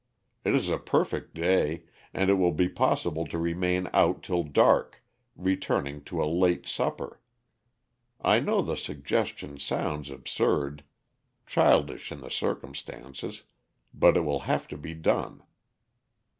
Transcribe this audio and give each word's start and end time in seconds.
It 0.43 0.55
is 0.55 0.67
a 0.67 0.79
perfect 0.79 1.35
day, 1.35 1.83
and 2.11 2.31
it 2.31 2.33
will 2.33 2.51
be 2.53 2.67
possible 2.67 3.27
to 3.27 3.37
remain 3.37 3.87
out 3.93 4.23
till 4.23 4.41
dark, 4.43 5.03
returning 5.35 6.03
to 6.05 6.23
a 6.23 6.25
late 6.25 6.65
supper. 6.65 7.21
I 8.19 8.39
know 8.39 8.63
the 8.63 8.77
suggestion 8.77 9.59
sounds 9.59 10.09
absurd 10.09 10.83
childish 11.45 12.11
in 12.11 12.21
the 12.21 12.31
circumstances 12.31 13.43
but 13.93 14.17
it 14.17 14.21
will 14.21 14.39
have 14.49 14.67
to 14.69 14.75
be 14.79 14.95
done. 14.95 15.43